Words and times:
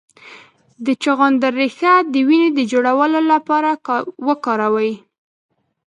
د 0.85 0.87
چغندر 1.03 1.53
ریښه 1.61 1.93
د 2.13 2.15
وینې 2.27 2.49
د 2.53 2.59
جوړولو 2.71 3.19
لپاره 3.31 3.69
وکاروئ 4.27 4.91